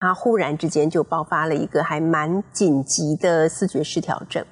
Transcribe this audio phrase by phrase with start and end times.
[0.00, 4.42] 他忽然之间就爆发了一个还蛮紧急的视觉失调症，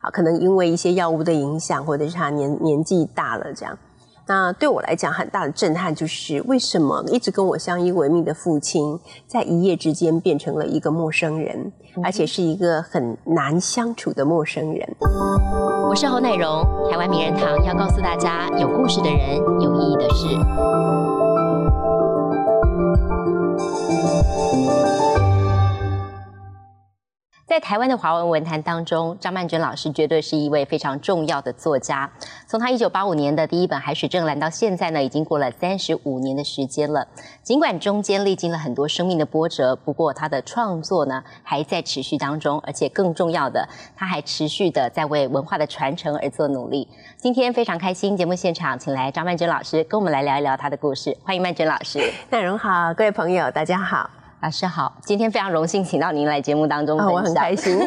[0.00, 3.78] 啊，可能因为一些药物的影响，或者是他年年纪大了这样。
[4.26, 11.72] 那对我来讲很大的震撼就是，为什么一直跟我相依为命的父亲，在一夜之间变成了一个陌生人，
[12.04, 14.86] 而且是一个很难相处的陌生人。
[15.88, 20.99] 我是侯乃荣，台湾名人堂要告诉大家，有故事的人，有意义的事。
[27.50, 32.08] 在台湾的华文文坛当中，张曼娟老师绝对是一位非常重要的作家。
[32.46, 37.08] 从她一九八五年的第一本《海水正蓝》到现在呢，已经过了三十五年的时间了。
[37.42, 46.86] 尽管中间历经了很多生命的波折，不过她的创作呢还在持续当中，而且更重要的，他还持续的在为文化的传承而做努力。
[47.16, 51.16] 今天非常开心，节目现场请来张曼娟老师跟我们来聊一聊她的故事。
[51.24, 51.98] 欢迎曼娟老师，
[52.30, 54.19] 奈荣好，各位朋友大家好。
[54.42, 57.78] 老师好，今天非常荣幸请到您来节目当中分享，我很开心。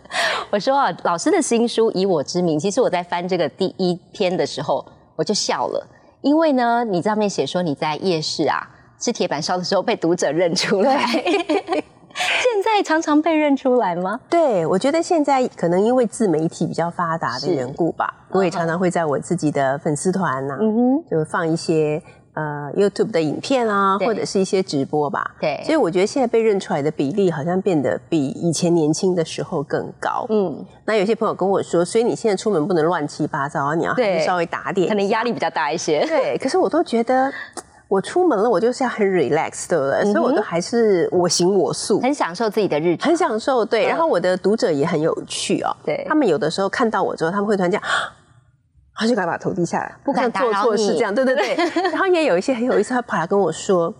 [0.50, 4.82] 我说啊，老师的新书以我之名，其实我在翻这个第一篇的时候，
[5.16, 5.86] 我就笑了，
[6.22, 8.66] 因为呢，你上面写说你在夜市啊
[8.98, 14.18] 吃铁板烧的时候被读者认出来， 现在常常被认出来吗？
[14.30, 22.02] 对，我觉得现在可能因为自媒体比较发达的缘故吧，我也常常会在我自己的粉丝团呐，嗯哼，就放一些。
[22.38, 25.28] 呃，YouTube 的影片啊，或者是一些直播吧。
[25.40, 30.24] 对，所以我觉得现在被认出来的比例好像变得比以前年轻的时候更高。
[30.28, 33.92] 嗯，那有些朋友跟我说，所以你现在出门不能乱七八糟，你要
[34.24, 36.06] 稍微打点，可能压力比较大一些。
[36.06, 37.28] 对，可是我都觉得
[37.88, 40.12] 我出门了，我就是要很 relax，对不对？
[40.12, 43.64] 所以我都还是我行我素，很享受自己的日很享受。
[43.64, 45.76] 对，然后我的读者也很有趣哦。
[45.84, 47.82] 对，他们有的时候看到我之后，他们会突然讲。
[48.98, 51.54] 他就敢把头低下来，不敢做错事，这样对对对。
[51.90, 53.94] 然后也有一些很有意思，他跑来跟我说：“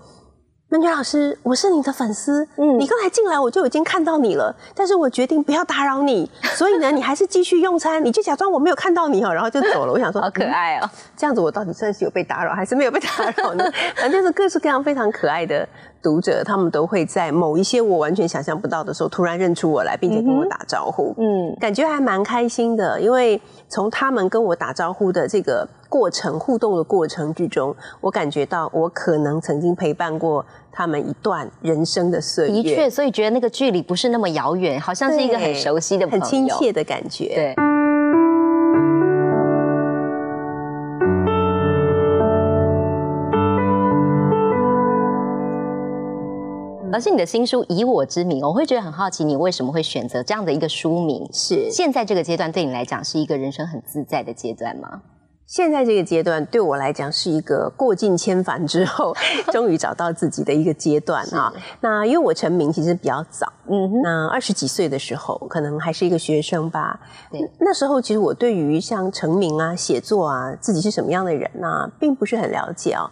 [0.70, 9.92] 曼娟老师，我是你的粉丝，嗯，你刚才进来我就已经看到你了，但是我决定不要打扰你，所以呢，你还是继续用餐，你就假装我没有看到你哦，然后就走了。
[9.94, 13.08] 我想说， 好可爱哦，这样子我到底算是有被打扰还是没有被打
[13.39, 13.64] 扰呢？
[13.96, 15.67] 反正就是各式各样非常可爱的。”
[16.01, 21.12] 读者他们都会在某一些我完全想象不到的时候，突然认出我来，并且跟我打招呼。
[21.18, 32.62] 嗯，感觉还蛮开心的，因为从他们跟我打招呼的这个过程、互动的过程之中，我感觉到我可能曾经陪伴过他们一段人生的岁月。
[32.62, 37.34] 的确，所以觉得那个距离不是那么遥远，好像是一个很熟悉的、很亲切的感觉。
[37.34, 37.54] 对。
[46.90, 51.24] 而是，你的新书《以我之名》，我会觉得很好奇，你为什么会选择这样的一个书名？
[51.32, 55.00] 是现在这个阶段对你来讲是一个人生很自在的阶段吗？
[55.48, 59.17] 现在这个阶段对我来讲是一个过尽千帆之后，
[59.51, 61.51] 终于找到自己的一个阶段啊。
[61.81, 67.01] 那因为我成名其实比较早，嗯，那二十几岁的时候，可能还是一个学生吧。
[67.33, 73.11] 对，那时候其实我对于像成名啊、写作啊、自己是什么样的人啊，并不是很了解啊。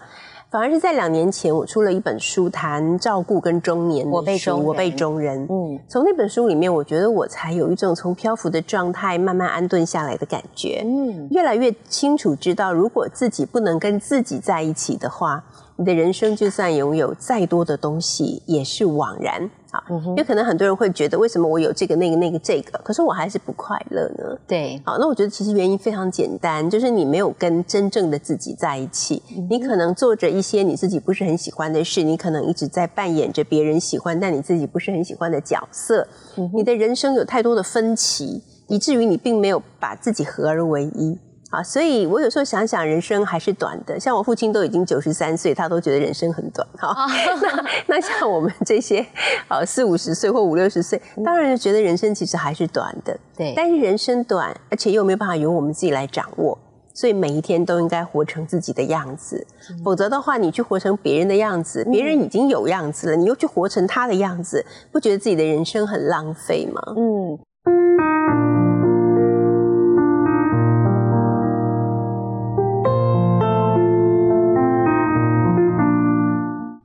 [0.51, 4.59] 反而是在两年前，我出了一本书，谈照顾跟中年的书。
[4.65, 10.83] 我被中人，嗯，从那本书里面，我觉得我才有一种从漂浮的状态慢慢安顿下来的感觉。
[10.85, 15.45] 嗯，越来越清楚知道，如果自己不能跟自己在一起的话。
[15.79, 19.85] 你的人生就算拥有再多的东西，也是枉然啊！
[19.91, 24.39] 因为可能很多人会觉得，为什么我有这个、那个、那个、这个，可是我还是不快乐呢？
[24.47, 29.23] 对，好，那我觉得其实原因非常简单，就是你没有跟真正的自己在一起。
[29.51, 36.09] 你可能做着一些你自己不是很喜欢的事，你可能一直在扮演着别人喜欢但你自己不是很喜欢的角色。
[36.55, 41.19] 你的人生有太多的分歧，以至于你并没有把自己合而为一。
[41.51, 43.99] 啊，所以我有时候想想，人生还是短的。
[44.01, 46.67] 像我父亲都已经九十三岁，他都觉得人生很短。
[46.77, 47.07] 哈，
[47.41, 49.07] 那那像我们这些
[49.49, 53.17] 呃四五十岁或五六十岁，当然觉得人生其实还是短的。
[53.37, 56.59] 对，但是人生短，而且又没有办法由我们自己来掌握，
[56.93, 59.47] 所以每一天都应该活成自己的样子。
[59.85, 66.83] 否则的话，你去活成别人的样子，别人已经有样子了，你又去活成他的样子，不觉得自己的人生很浪费吗？
[66.97, 67.39] 嗯。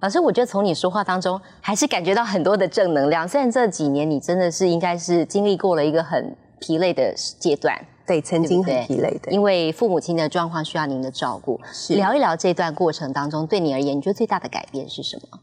[0.01, 3.27] 老师，我觉得从你说话当中，还是感觉到很多的正能量。
[3.27, 11.61] 虽然这几年你真的是应该是经历过了一个很疲累的阶段，对，曾经很疲累的，因为父母亲的状况需要您的照顾。
[11.89, 15.39] 聊一聊这段过程当中，对你而言，你觉得最大的改变是什么？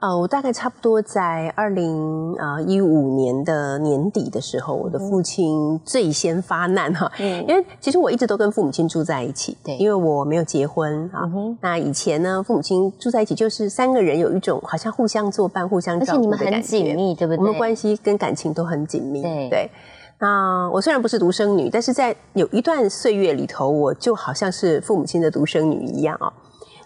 [0.00, 7.10] 呃，我大概差不多在二零呃一五年的年底的时候，我的父亲最先发难哈。
[7.18, 11.30] 嗯，因为其实我一直都跟父母亲住在一起，对，因为我没有结婚啊。
[11.60, 16.52] 那以前呢，父母亲住在一起就是三个人有一种好像互相作伴、互相照顾的感觉。
[16.54, 17.38] 很紧密，对不对？
[17.38, 19.20] 我们关系跟感情都很紧密。
[19.20, 19.70] 对对。
[20.18, 26.32] 那我虽然不是独生女，但是在有一段岁月里头，我就好像是父母亲的独生女一样啊。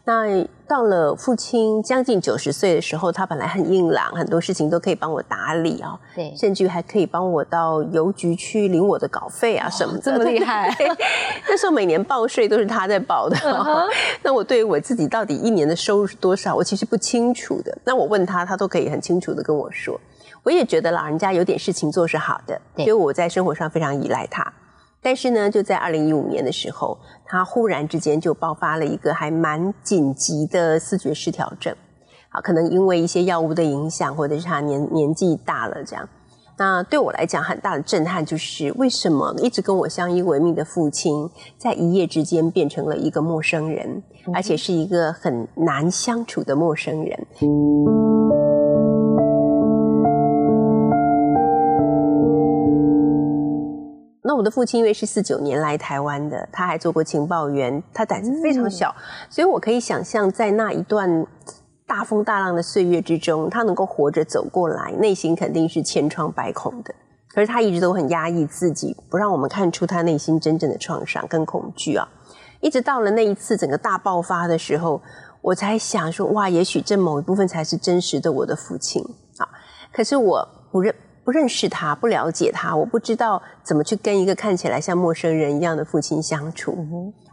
[0.07, 10.69] 那到了父亲将近九十岁的时候，他本来很硬朗，很多事情都可以帮我打理啊，对，甚至还可以帮我到邮局去领我的稿费啊什么，这么厉害。
[11.49, 13.37] 那时候每年报税都是他在报的，
[14.23, 17.75] 那我对于我自己到底一年的收入是多少，我其实不清楚的。
[17.85, 19.99] 那我问他，他都可以很清楚的跟我说。
[20.43, 24.53] 我也觉得老人家有点事情做是好的，所以我在生活上非常依赖他。
[25.05, 26.97] 但是呢，就在二零一五年的时候，
[27.27, 31.75] 他忽然之间就爆发了一个还蛮紧急的视觉失调症。
[32.31, 36.09] 啊，可能因为一些药物的影响，或者是他年年纪大了这样。
[36.57, 41.29] 那对我来讲，很大的震撼就是为什么一直跟我相依为命的父亲，
[41.59, 44.03] 在一夜之间变成了一个陌生人，
[44.33, 48.54] 而且是一个很难相处的陌生人。
[54.27, 58.95] 那我的父亲因为是四九年来台湾的，他还做过情报员，他胆子非常小，
[59.29, 61.27] 所以我可以想象在那一段
[61.87, 66.95] 大风大浪的岁月之中，他能够活着走过来，内心肯定是千疮百孔的。
[67.29, 72.09] 可是他一直都很压抑自己，不让我们看出他内心真正的创伤跟恐惧啊。
[72.61, 75.03] 一直到了那一次整个大爆发的时候，
[75.43, 79.05] 我才想说，哇，也许这某一部分才是真实的我的父亲
[79.37, 79.47] 啊。
[79.93, 80.95] 可是我不认。
[81.25, 86.77] 不认识他，不了解他，我不知道怎么去跟一个看起来像陌生人一样的父亲相处。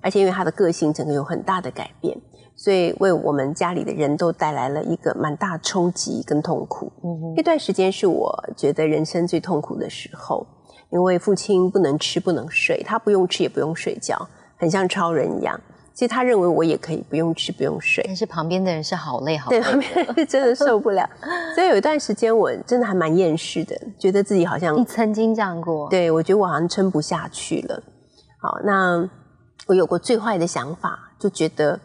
[0.02, 2.18] 而且因为他的个性整个有很大的改变，
[2.56, 6.92] 所以为我们家里的人都带来了一个蛮大冲击跟痛苦。
[7.36, 10.48] 那段时间是我觉得人生最痛苦的时候，
[10.90, 14.18] 因为父亲不能吃不能睡，他不用吃也不用睡觉，
[14.58, 15.60] 很像超人一样。
[15.94, 21.08] 其实他认为我也可以不用吃不用睡，但是旁边的人是好累好累，对，旁边人是真的受不了。
[21.54, 27.84] 所以有一段时间我真的还蛮厌世的，觉得自己好像你曾经这样过，对我觉得我好像撑不下去了。
[28.40, 29.08] 好，那
[29.68, 31.80] 我有过最坏的想法，就觉得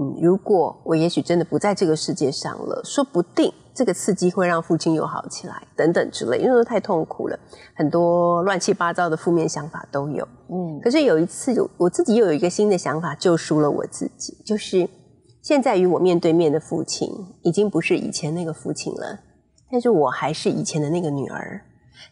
[0.00, 3.52] 嗯，如果我也许真的不在这个世界上了，说不定。
[3.72, 7.38] 这个刺激会让父亲又好起来，等等之类，因为太痛苦了，
[7.74, 10.26] 很多乱七八糟的负面想法都有。
[10.50, 14.86] 嗯，可是有一次，有我自己又有一个新的想法，救赎了我自己，就是
[15.40, 17.08] 现在与我面对面的父亲，
[17.42, 19.20] 已经不是以前那个父亲了，
[19.70, 21.62] 但是我还是以前的那个女儿，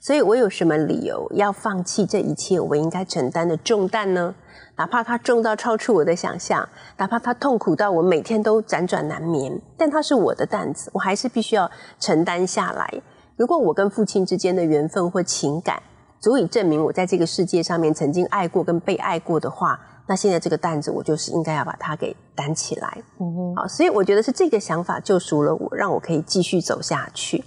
[0.01, 4.35] 所以我有什么理由要放弃这一切我应该承担的重担呢？
[4.79, 6.67] 哪怕它重到超出我的想象，
[6.97, 12.89] 哪怕它痛苦到我每天都辗转难眠，但它是我的担子，我还是必须要承担下来。
[13.37, 15.83] 如果我跟父亲之间的缘分或情感
[16.21, 22.99] 足以证明我在这个世界上面曾经爱过跟被爱过的话，那现在这个担子我就是应该要把它给担起来。
[23.19, 27.45] 嗯哼，好，所以我觉得是这个想法救赎了我，让我可以继续走下去。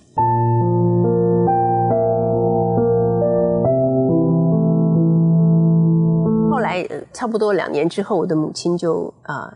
[6.71, 9.53] 来，差不多两年之后，我的母亲就呃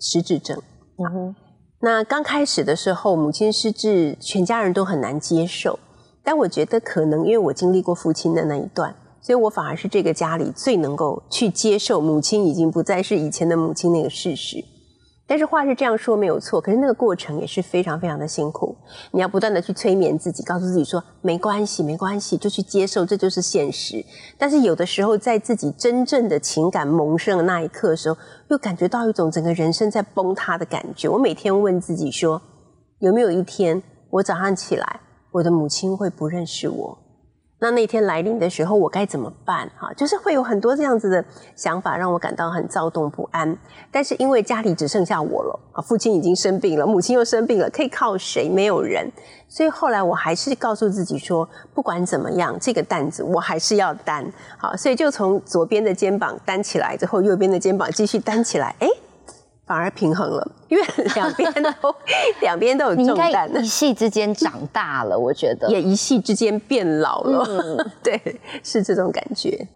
[0.00, 0.56] 失智症。
[0.96, 1.36] 嗯哼，
[1.80, 5.78] 那刚开始的时候，母亲失智，全家人都很难接受。
[6.24, 14.64] 但我觉得可能因为我经历过父亲的那一段，所以我反而是这个家里最能够去接受母亲已经不再是以前的母亲那个事实。
[15.28, 18.74] 但是话是这样说没有错，可是那个过程也是非常非常的辛苦。
[19.10, 24.02] 你要不断的去催眠自己，告诉自己说没关系，没关系，就去接受，这就是现实。
[24.38, 28.18] 但是有的时候，在自己真正的情感萌生的那一刻的时候，
[28.48, 31.10] 又感觉到一种整个人生在崩塌的感觉。
[31.10, 32.40] 我每天问自己说，
[33.00, 36.98] 有没有一天我早上起来，我的母亲会不认识我？
[37.60, 39.68] 那那天来临的时候，我该怎么办？
[39.76, 41.24] 哈，就是会有很多这样子的
[41.56, 43.56] 想法，让我感到很躁动不安。
[43.90, 48.48] 但是因为家里只剩下我了，啊，父亲已经生病了，母亲又生病了，可以靠谁？
[48.48, 49.10] 没有人。
[49.48, 54.24] 所以后来我还是告诉自己说，不管怎么样，这个担子我还是要担。
[54.56, 58.74] 好，所以就从左边的肩膀担起来之后，右边的肩膀继续担起来。
[58.78, 58.88] 哎。
[59.68, 60.84] 反而平衡了，因为
[61.14, 61.70] 两边都
[62.40, 63.62] 两边都有重担。
[63.62, 67.86] 一夕之间长大了，我觉得也一夕之间变老了。
[68.02, 69.68] 对，是这种感觉。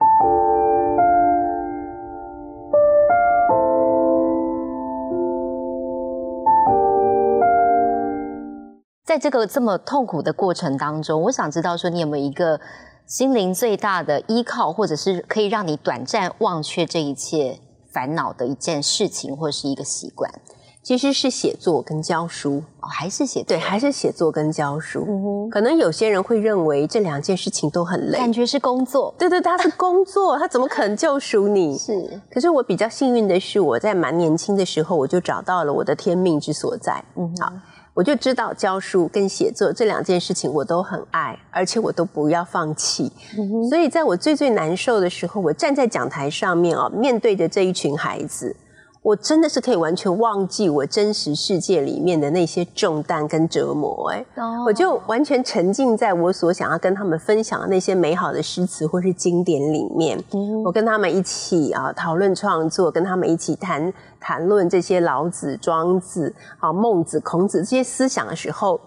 [9.05, 12.59] 在这个这么痛苦的过程当中，我想知道说，你有没有一个
[13.05, 17.59] 心灵最大的依靠，或者是可以让你短暂忘却这一切？
[17.93, 20.31] 烦恼的一件事情或者是一个习惯，
[20.83, 25.05] 其实是写作跟教书，哦，还是写对，还是写作跟教书。
[25.09, 31.79] 嗯哼，可能有些人会认为这两件事情都很累，感觉是工作，对对，他是工作， 他怎么可能救赎你？
[31.79, 37.05] 是，可是我比较幸运的是，我在蛮年轻的时候，我就找到了我的天命之所在。
[37.17, 37.53] 嗯好，
[37.95, 43.13] 我就知道教书跟写作这两件事情我都很爱，而且我都不要放弃。
[43.39, 48.57] 嗯所以在我最最难受的时候，我站在讲台上面哦，面对着这一群孩子。
[49.03, 60.17] 我真的是可以完全忘记我真实世界里面的那些重担跟折磨、哎、哦我就完全沉浸在我所想要跟他们分享的那些美好的诗词或是经典里面。
[60.33, 68.81] 嗯我跟他们一起啊讨论创作，跟他们一起谈谈论这些老子、庄子、啊孟子、孔子这些思想的时候，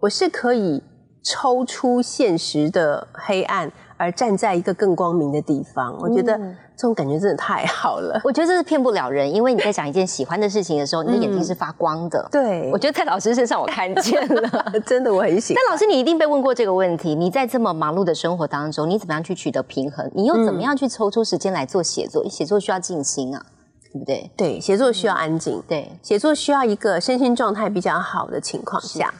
[0.00, 0.82] 我是可以
[1.22, 3.70] 抽出现实的黑暗，
[4.02, 5.96] 而站在一个更光明的地方。
[6.00, 8.20] 我觉得嗯这种感觉真的太好了。
[8.24, 12.28] 我觉得这是骗不了人，因为你在讲一件喜欢的事情的时候，你的眼睛是发光的。
[12.32, 14.64] 对，我觉得在老师身上我看见了。
[14.84, 15.62] 真的我很喜欢。
[15.62, 20.10] 但老师，你一定被问过这个问题：你在这么忙碌的生活当中，你怎么样去取得平衡？
[20.12, 22.28] 你又怎么样去抽出时间来做写作？
[22.28, 23.46] 写作需要静心啊，
[23.92, 24.30] 对不对？
[24.36, 25.62] 对，写作需要安静。
[25.68, 29.14] 对，写作需要一个身心状态比较好的情况下。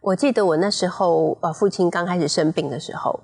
[0.00, 3.18] 我记得我那时候呃，父亲刚开始生病的时候，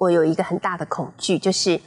[0.00, 1.78] 我有一个很大的恐惧，就是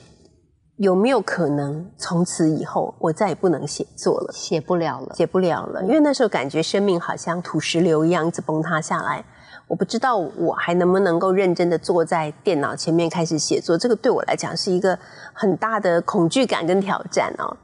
[0.77, 5.15] 有没有可能从此以后我再也不能写作了，写不了了。
[5.15, 9.25] 写不了了，因为那时候感觉生命好像土石流一样一直崩塌下来。
[9.67, 14.97] 我不知道我还能不能够认真的坐在电脑前面开始写作，这个对我来讲是一个
[15.33, 17.57] 很大的恐惧感跟挑战哦。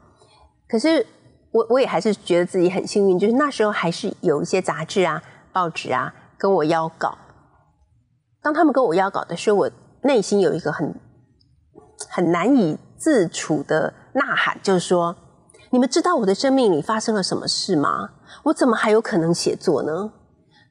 [0.68, 1.06] 可是
[1.52, 7.16] 我我也还是觉得自己很幸运，就是那时候还是有一些杂志啊、报纸啊跟我邀稿。
[8.42, 9.70] 当他们跟我邀稿的时候，我
[10.02, 10.94] 内心有一个很
[12.08, 15.14] 很难以自处的呐喊，就是说：
[15.70, 18.10] 你们知道我的生命里发生了什么事吗？
[18.44, 20.12] 我怎么还有可能写作呢？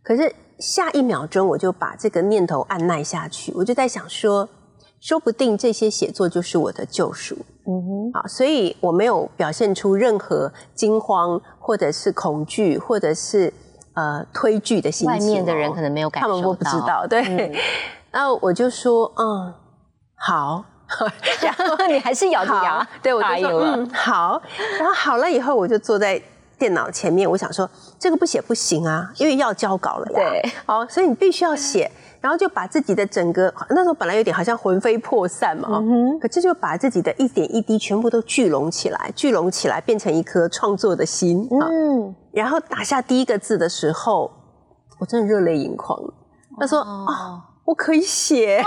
[0.04, 4.50] 可是下一秒钟，我就把这个念头按耐下去，我就在想说，
[5.00, 7.36] 说不定这些写作就是我的救赎。
[7.68, 13.54] 嗯哼，啊，所以我没有表现出任何惊慌，或者是恐惧，或者是
[13.94, 17.22] 呃推拒的心情、外面的人可能没有感受到，他们都不知道，对。
[17.22, 17.54] 嗯
[18.12, 19.54] 然后我就说，嗯，
[20.16, 20.64] 好，
[21.42, 23.62] 然后 你还是咬着牙，对我就说。
[23.62, 24.42] 嗯，好。
[24.80, 26.22] 然后好了以后，我就坐在
[26.58, 30.30] 电脑前面，我想说，这个不写不行啊，因为要交稿了呀。
[30.30, 31.90] 对，好，所以你必须要写。
[32.22, 41.64] 然后就把自己的整个那时候本来有点好像魂飞魄散嘛，嗯可这就把自己的一点一滴全部都聚拢起来，聚拢起来变成一颗创作的心啊。
[41.70, 44.30] 嗯，然后打下第一个字的时候，
[45.00, 45.98] 我真的热泪盈眶。
[46.60, 48.60] 他说：“哦，哦，我可以写，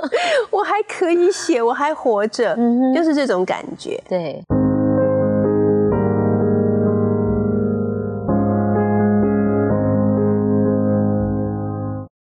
[0.50, 4.02] 我还可以写，我还活着，嗯哼就是这种感觉。
[4.08, 4.42] 对。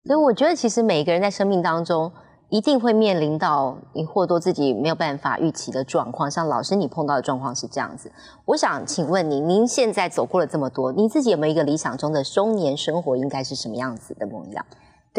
[0.04, 2.12] 所以我觉得，其实每一个人在生命当中，
[2.50, 6.30] 一定会面临到你或多自己没有办法预期的状况。
[6.30, 8.12] 像老师你碰到的状况是这样子。
[8.44, 14.62] 我想请问您，您现在走过了这么多，你自己有没有一个理想中的中年生活应该是什么样子的模样？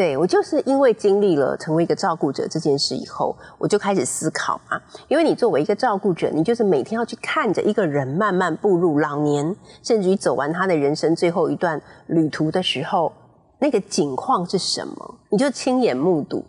[0.00, 4.80] 对我就是因为经历了成为一个照顾者这件事以后，我就开始思考嘛。
[5.08, 13.12] 因为你作为一个照顾者，你就是每天要去看着一个人慢慢步入老年，甚至于走完他的人生最后一段旅途的时候，
[13.58, 16.42] 那个景况是什么，你就亲眼目睹。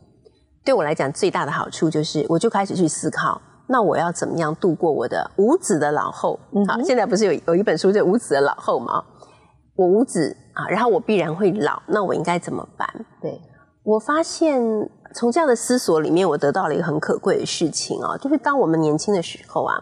[0.64, 6.40] 对我来讲，最大的好处就是，我就开始去思考，那我要怎么样度过我的无子的老后？
[6.70, 9.04] 好，现在不是有有一本书叫《无子的老后》吗？
[9.82, 12.88] 我无子啊，然后我必然会老，那我应该怎么办？
[13.20, 13.42] 对，
[13.82, 14.62] 我发现
[15.16, 19.74] 从这样的思索里面，我得到了一个很可贵的事情哦，就是当我们年轻的时候啊，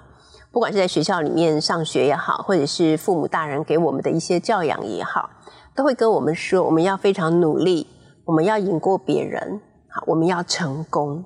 [0.53, 5.29] 不管是在学校里面上学也好，或者是父母大人给我们的一些教养也好，
[5.75, 7.85] 都会跟我们说，我们要非常努力，
[8.23, 11.25] 我们要赢过别人，好，我们要成功。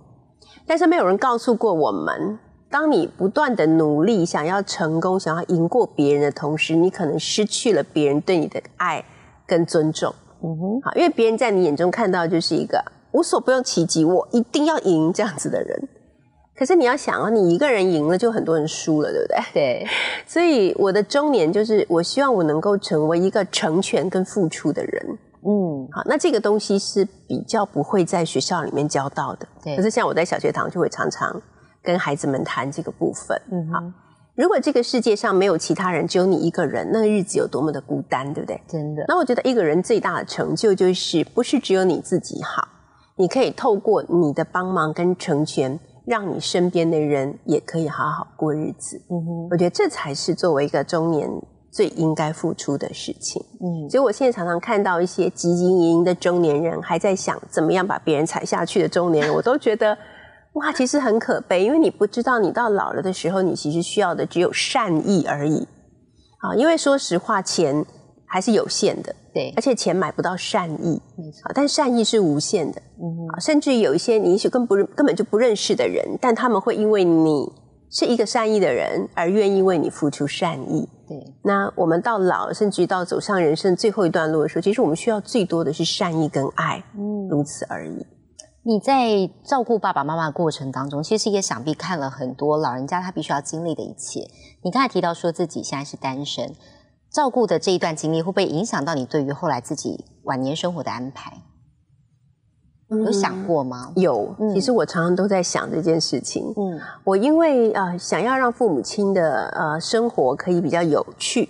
[0.65, 2.39] 但是没有人告诉过我们，
[2.73, 9.05] 当你不断的努力，想要成功，想要赢过别人的同时，你可能失去了别人对你的爱
[9.45, 10.11] 跟尊重。
[10.41, 15.87] 嗯哼，好，因为别人在你眼中看到就是一个无所不用其极，我一定要赢这样子的人。
[16.55, 19.37] 可是你要想啊，你一个人赢了，就很多人输了，对不对？
[19.53, 19.87] 对，
[20.25, 25.17] 所以我的中年就是，我希望我能够成为一个成全跟付出的人。
[25.45, 29.47] 嗯，好，那这个东西是比较不会在学校里面教到的。
[29.63, 31.39] 对可是像我在小学堂就会常常
[31.83, 33.39] 跟孩子们谈这个部分。
[33.51, 33.83] 嗯好，
[34.35, 38.59] 如果这个世界上没有其他人，只有你一个人，那个日子有多么的孤单，对不对？
[38.67, 42.67] 真的，那我觉得一个人最大的成就就是，不是只有你自己好，
[43.17, 48.99] 你可以透过你的帮忙跟成全，让你身边的人也可以好好过日子。
[49.09, 51.29] 嗯哼，我觉得这才是作为一个中年
[51.71, 53.43] 最应该付出的事情。
[53.61, 59.97] 嗯，所以我现在常常看到一些汲汲营营的中年人，还在想怎么样把别人踩下去的中年人，我都觉得
[60.53, 65.67] 哇，其实很可悲，因为你不知道你到老了的时候，你其实需要的只有善意而已。
[66.39, 67.85] 啊，因为说实话，钱
[68.25, 72.81] 还是有限的，对，而且钱买不到善意，没错，但善意是无限的。
[73.01, 77.51] 嗯，甚至有一些你也许根不根本就不认识的人，但他们会因为你。
[77.95, 80.89] 是一个善意的人，而愿意为你付出善意。
[81.07, 88.03] 对，那我们到老，甚至于到走上人生最后一段路的时候，其实我们需要最多的是善意跟爱，嗯，如此而已。
[88.65, 94.21] 你在照顾爸爸妈妈的过程当中，其实也想必看了很多老人家他必须要经历的一切。
[94.61, 96.55] 你刚才提到说自己现在是单身，
[97.11, 101.41] 照顾的这一段经历会不会影响到你对于后来自己晚年生活的安排？
[102.89, 103.91] 有想过吗？
[103.97, 106.45] 有，其实我常常都在想这件事情。
[106.55, 111.49] 嗯，我因为呃想要让父母亲的呃生活可以比较有趣，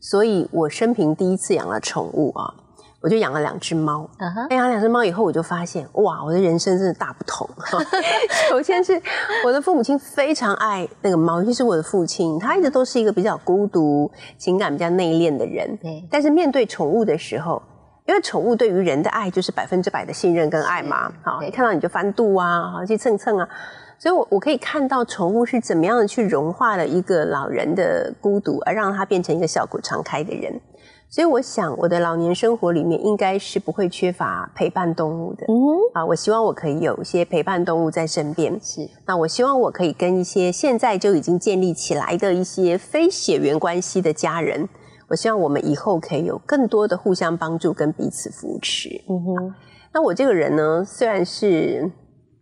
[0.00, 2.54] 所以我生平第一次养了宠物啊，
[3.04, 4.08] 我就养了两只猫。
[4.48, 7.46] 养了两只猫以后，我就发现哇，我的人生真的大不同。
[8.50, 8.98] 首先是
[9.44, 15.76] 我的父母亲非常爱那个猫，尤其是我的父亲，他一直都是一个比较孤独、情感比较内敛的人。
[15.82, 17.62] 对，但是面对宠物的时候。
[18.06, 23.48] 因为宠物对于人的爱就是百分之百的信任跟爱嘛，好，一看到你就翻肚啊，好去蹭蹭啊，
[23.98, 30.52] 所以我我可以看到宠物是怎么样的去融化了一个老人的孤独，而让他变成一个笑口常开的人。
[31.14, 35.46] 所以我想我的老年生活里面应该是不会缺乏陪伴动物的。
[35.46, 35.54] 嗯，
[35.92, 38.58] 啊，我希望我可以有一些陪伴动物在身边。
[38.60, 44.68] 是，那我希望我可以跟一些现在就已经建立起来的一些非血缘关系的家人。
[45.06, 48.88] 我希望我们以后可以有更多的互相帮助跟彼此扶持。
[49.08, 49.54] 嗯哼，
[49.92, 51.88] 那我这个人呢，虽然是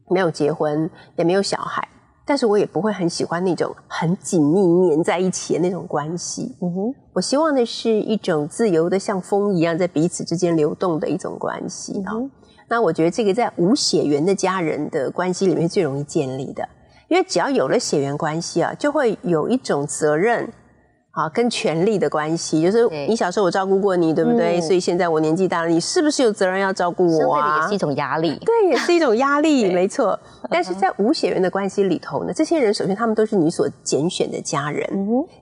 [0.09, 1.87] 没有结婚，也没有小孩，
[2.25, 6.55] 但是我也不会很喜欢那种很紧密粘在一起的那种关系。
[6.61, 12.13] 嗯哼，我希望的是一种自由的，像风一样在彼此之间流动的一种关系啊。
[12.69, 16.67] 那我觉得这个在无血缘的家人的关系里面最容易建立的，
[17.09, 20.51] 因为只要有了血缘关系啊，就会有一种责任。
[21.15, 24.59] 好，跟权力的关系，就是你小时候我照顾过你，对不对？
[24.63, 27.61] 所以现在我年纪大了，你是不是有责任要照顾我啊？
[27.61, 30.19] 也是一种压力，对，也是一种压力，没错。
[30.49, 34.89] 但是在无血缘的关系里头呢，这些人首先他们都是你所拣选的家人，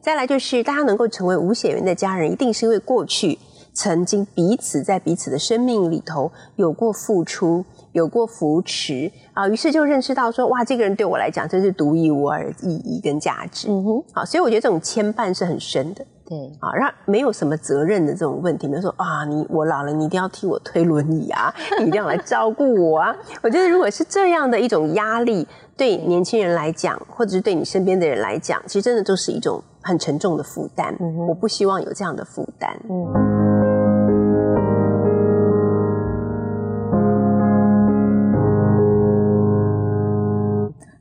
[0.01, 3.39] 再来就是大家能够成为无血缘的家人，一定是因为过去
[3.73, 7.65] 曾经彼此在彼此的生命里头有过付出。
[7.93, 13.69] 有过扶持啊，于是就认识到说，哇，这个人对我来讲真是独一无二的意义跟价值。
[13.69, 16.07] 嗯哼，好，所以我觉得这种牵绊是很深的。
[16.25, 23.17] 对，啊，让没有什么责任的这种问题，比如说啊，你我老了，你一定要替我推轮椅啊， 你一定要来照顾我啊。
[23.43, 25.45] 我觉得如果是这样的一种压力，
[25.77, 30.95] 对年轻人来讲，或者是对你身边的人来讲，其实真的都是一种很沉重的负担。
[31.01, 32.79] 嗯我不希望有这样的负担。
[32.89, 33.40] 嗯。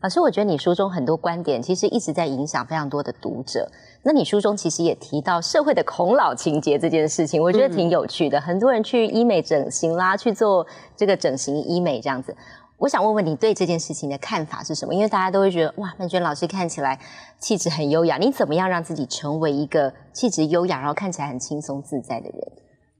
[0.01, 3.69] 老师，我觉得你书中很多观点其实一直在影响非常多的读者。
[4.01, 8.39] 那你书中其实也提到社会的孔老情节这件事情，我觉得挺有趣的。
[8.39, 12.33] 很多人去医美整形啦，去做这个整形医美这样子。
[12.77, 14.93] 我想问问你对这件事情的看法是什么？
[14.93, 16.97] 因为大家都会觉得哇，曼娟老师看起来
[17.37, 22.51] 气质很优雅，你怎么样让自己成为一个气质优雅，然后看起来很轻松自在的人？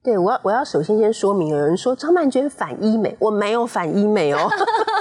[0.01, 4.49] 对，我要我要首先先说明，有人说张曼娟反医美，我没有反医美哦。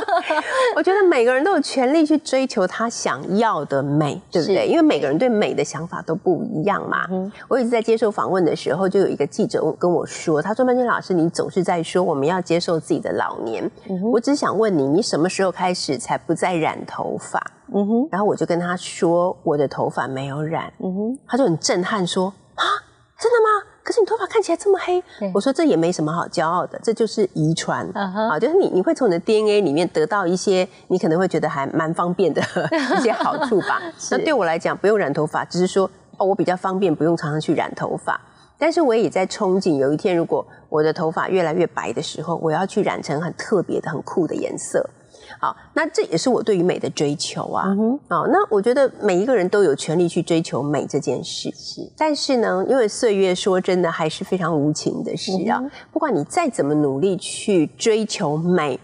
[0.75, 4.67] 我觉得每个人都有权利去追求他想要的美，对不对？
[4.67, 7.07] 因为每个人对美的想法都不一样嘛。
[7.47, 13.71] 我一直在接受访问的时候，就有一个记者跟我说：“他说曼娟老师，你总是在说我们要接受自己的老年，
[14.13, 17.41] 我只想问你，你什么时候开始才不再染头发？”
[17.73, 22.65] 嗯哼，然后我就跟他说：“我的头发没有染。”嗯哼，他就很震撼说：“啊，
[23.17, 32.43] 真的吗？”可是你头发看起来这么黑，我说这也没什么好骄傲的，这就是遗传啊，就是你你会从你的 DNA 里面得到一些你可能会觉得还蛮方便的
[32.99, 33.81] 一些好处吧。
[34.13, 38.21] 那对我来讲不用染头发，只是说哦我比较方便，不用常常去染头发。
[38.59, 44.87] 但是我也在憧憬有一天如果我的头发越来越白的时候，我要去染成很特别的、很酷的颜色。
[45.41, 47.67] 好，那这也是我对于美的追求啊。
[48.09, 51.51] 好，那我觉得每一个人都有权利去追求美这件事。
[51.55, 55.63] 是，但是呢，因为岁月说真的还是非常无情的事啊。
[55.93, 58.79] 不管你再怎么努力去追求美，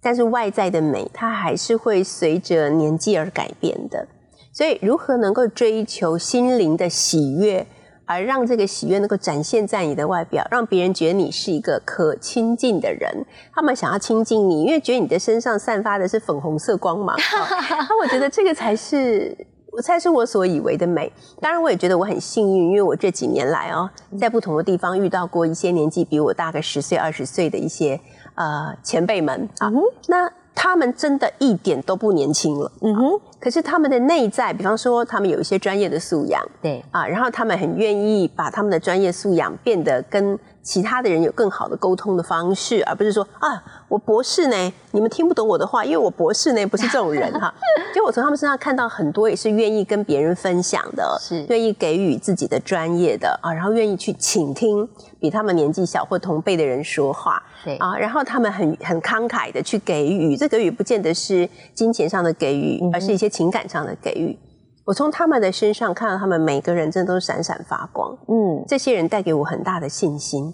[0.00, 4.06] 但是外在的美它还是会随着年纪而改变的。
[4.52, 7.66] 所以，如何能够追求心灵的喜悦？
[8.12, 13.24] 而让这个喜悦能够展现在你的外表，让别人觉得你是一个可亲近的人。
[13.54, 17.16] 他们想要亲近你，因为觉得你的身上散发的是粉红色光芒。
[17.88, 19.36] 那我觉得这个才是
[19.72, 21.10] 我才是我所以为的美。
[21.40, 23.88] 当然，我也觉得我很幸运，因为我这几年来哦，
[24.20, 27.98] 在不同的地方遇到过一些年纪比我大个十岁、二十岁的一些
[28.34, 29.72] 呃前辈们啊。
[30.08, 32.70] 那他们真的一点都不年轻了。
[32.80, 33.20] 嗯哼。
[33.40, 40.38] 可是他们的内在，比方说他们有一些专业的素养，对啊，然后他们很愿意把他们的专业素养变得跟。
[40.62, 47.52] 其他的人有更好的沟通的方式，而不是说啊，我博士呢，你们听不懂我的话，因为我博士呢不是这种人哈。
[47.94, 54.88] 就我从他们身上看到很多也是愿意跟别人分享的，是愿意给予自己的专业的啊，然后愿意去倾听
[55.20, 64.38] 比他们年纪小或同辈的人说话，对啊，然后他们很很慷慨的去给予，这给予不见得是金钱上的给予，而是一些情感上的给予。
[64.84, 68.16] 我从他们的身上看到，他们每个人真的都是闪闪发光。
[68.26, 70.52] 嗯，这些人带给我很大的信心。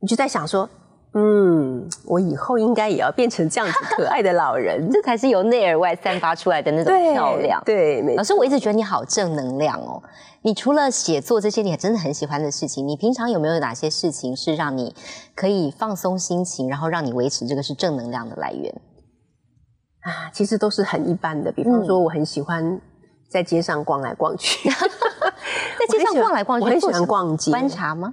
[0.00, 0.68] 你就在想说，
[1.14, 7.62] 嗯，我以后应该也要变成这样子可爱的老人， 这才是由内而外散发出来的那种漂亮。
[7.64, 10.02] 对，老师，我一直觉得你好正能量哦。
[10.42, 14.94] 你除了写作这些，你真的很喜欢的事情，你平常有没有哪些事情是让你
[15.34, 18.80] 可以放松心情，然后让你维持这个是正能量的来源？
[20.02, 21.50] 啊，其实都是很一般的。
[21.50, 22.78] 比方说，我很喜欢。
[23.30, 28.12] 在街上逛来逛去， 在街上逛来逛去，我很喜欢逛街观察吗？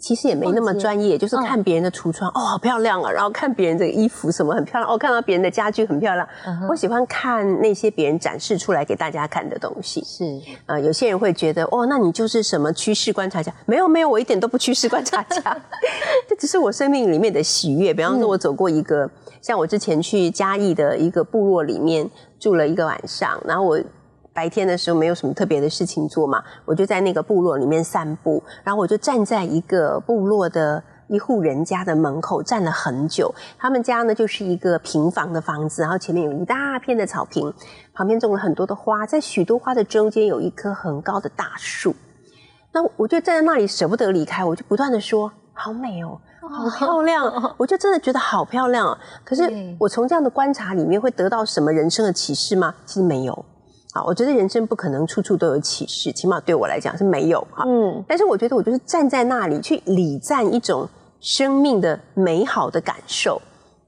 [0.00, 3.10] 其实也没那么专业，就是看别人的橱窗，哦，好漂亮啊！
[3.10, 6.28] 然后看别人的衣服什么很漂亮，哦，看到别人的家具很漂亮。
[6.68, 10.02] 我喜欢看那些别人展示出来给大家看的东西。
[10.04, 10.24] 是，
[10.66, 13.54] 呃，有些人会觉得，哦，那你就是什么趋势观察家？
[13.66, 15.40] 没有，没有，我一点都不趋势观察家，
[16.28, 17.94] 这只是我生命里面的喜悦。
[17.94, 19.08] 比方说，我走过一个，
[19.40, 22.10] 像我之前去嘉义的一个部落里面
[22.40, 23.80] 住了一个晚上，然后我。
[24.34, 33.32] 白天的时候没有什么特别的事情做嘛，我就在那个部落里面散步，然后我就站在一个部落的一户人家的门口站了很久。
[33.56, 37.54] 他们家呢就是一个平房的房子，然后前面有一大片的草坪，
[37.94, 41.94] 旁边种了很多的花，在许多花的中间有一棵很高的大树。
[42.72, 47.24] 那我就站在那里舍不得离开，我就不断的说：“好美哦，好漂亮！”
[47.56, 48.98] 我就真的觉得好漂亮哦。
[49.24, 52.74] 可是我从这样的观察里面会得到什么人生的启示吗？
[52.84, 53.44] 其实没有。
[53.94, 57.64] 啊，我觉得人生不可能处处都有启示，起码对我来讲是没有哈。
[57.64, 60.88] 嗯，但是我觉得我就是站在那里去礼赞一种
[61.20, 63.40] 生命的美好的感受。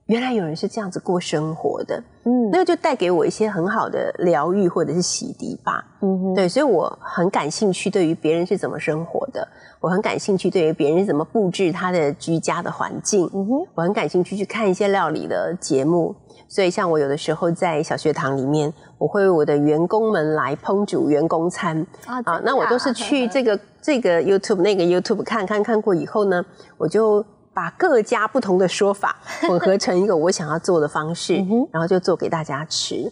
[0.07, 5.85] 原来有人是这样子过生活的，嗯，那个就带给我一些很好的疗愈或者是洗涤吧。
[6.01, 9.49] 嗯哼，对，所以我很感兴趣对于别人是怎么生活的，
[9.81, 13.29] 我很感兴趣对于别人是怎么布置他的居家的环境。
[13.35, 16.15] 嗯哼，我很感兴趣去看一些料理的节目。
[16.49, 22.41] 所以，像我有的时候在小学堂里面，我会为我的员工们来烹煮员工餐啊。
[22.45, 26.45] 那我都是去 这个这个 YouTube 那个 YouTube 看看看过以后呢，
[26.77, 29.17] 我就把各家不同的说法
[29.49, 31.37] 混合成一个我想要做的方式，
[31.73, 33.11] 然后就做给大家吃。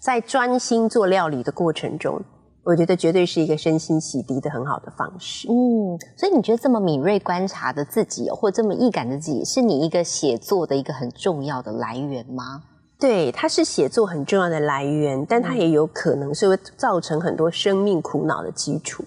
[0.00, 2.20] 在专心做料理的过程中。
[2.66, 5.46] 我觉得绝对是一个身心洗涤的很好的方式。
[5.50, 12.62] 嗯，所以你觉得这么敏锐观察的自己，或这么易感的自己，是你一个写作的一个很重要的来源吗？
[12.98, 19.04] 对，它是写作很重要的来源，但它也有可能是会造成很多生命苦恼的基础。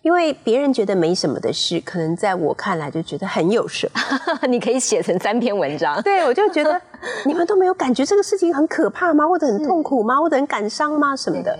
[0.00, 4.46] 因为别人觉得没什么的事，可能在我看来就觉得很有什么。
[4.48, 6.00] 你可以写成三篇文章。
[6.02, 6.80] 对，我就觉得
[7.26, 9.26] 你们都没有感觉这个事情很可怕吗？
[9.26, 10.18] 或者很痛苦吗？
[10.20, 11.14] 或者很感伤吗？
[11.16, 11.58] 什么的。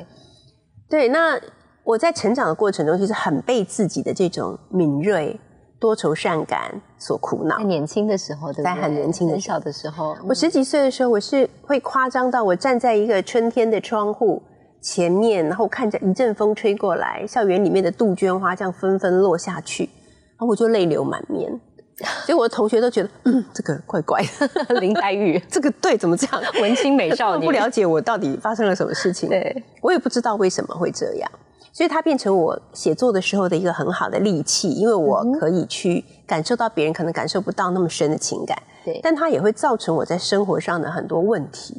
[0.88, 1.38] 对，那
[1.82, 5.38] 我在成长的过程中，其实很被自己的这种敏锐、
[5.80, 7.58] 多愁善感所苦恼。
[7.58, 14.42] 在年轻的时候，在很年轻、很小的时候，我十几岁的时候，我是会夸张到我站在一个春天的窗户
[14.80, 21.60] 前面，然后看着一阵风吹过来，校园里面的杜鹃花这样纷纷落下去，然后我就泪流满面。
[22.24, 24.80] 所以我的同学都觉得，嗯，这个怪怪的。
[24.80, 26.40] 林黛玉， 这个对，怎么这样？
[26.62, 29.28] 文青美少女， 不了解我到底发生了什么事情。
[29.28, 31.28] 对，我也不知道为什么会这样。
[31.72, 38.56] 所以它变成我写作的时候的一个很好的利器，因为我可以去感受到别人可能感受不到那么深的情感。
[38.84, 41.74] 对，但它也会造成我在生活上的很多问题，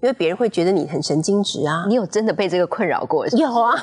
[0.00, 1.84] 因为别人会觉得你很神经质啊。
[1.88, 3.26] 你有真的被这个困扰过？
[3.28, 3.74] 有啊，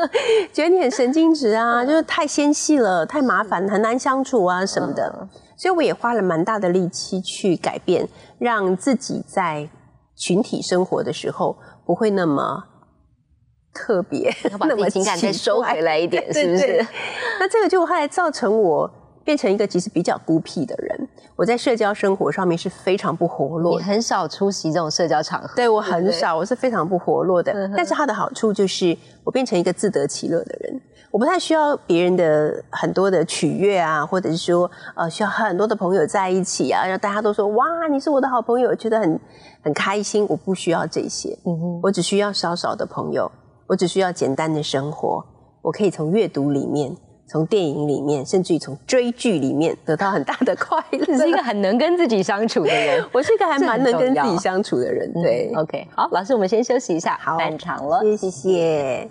[0.52, 5.28] 觉得你很神经质啊， 就是太纤细了，太麻烦，很难相处啊什么的。
[5.56, 9.68] 所以我也花了蛮大的力气去改变，让自己在
[10.16, 12.64] 群体生活的时候不会那么
[13.72, 16.84] 特别，要把自己情感再 收回来一点，是不是？
[17.38, 18.90] 那这个就后来造成我
[19.24, 21.08] 变成一个其实比较孤僻的人。
[21.36, 25.56] 我在社交生活上面是非常不活络，你很少出席这种社交场合。
[25.56, 27.52] 对我很少，我是非常不活络的。
[27.76, 30.80] 但是它的好处就是我变成一个自得其乐的人。
[31.10, 39.20] 我不太需要别人的很多的取悦啊，或者是说，呃，需要很多的朋友在一起啊，让大家都说哇，你是我的好朋友，觉得很
[39.62, 40.26] 很开心。
[40.26, 43.30] 我不需要这些，嗯哼，我只需要少少的朋友，
[43.66, 45.22] 我只需要简单的生活，
[45.60, 46.96] 我可以从阅读里面。
[47.32, 51.02] 从电影里面，甚至于从追剧里面得到很大的快乐。
[51.08, 55.10] 你 是一个很能跟自己相处的人， 我是一个还蛮能跟自己相处的人。
[55.14, 59.08] 对，OK，好，老师，我们先休息一下，好，散场了，谢谢。